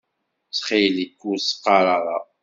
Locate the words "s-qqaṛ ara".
1.39-2.17